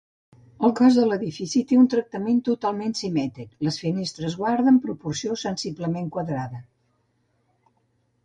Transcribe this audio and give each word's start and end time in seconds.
El 0.67 0.71
cos 0.77 0.95
de 0.99 1.01
l'edifici 1.09 1.59
té 1.71 1.77
un 1.81 1.89
tractament 1.93 2.39
totalment 2.47 2.95
simètric, 3.01 3.51
les 3.67 3.77
finestres 3.83 4.37
guarden 4.41 4.81
proporció 4.87 5.37
sensiblement 5.43 6.07
quadrada. 6.17 6.63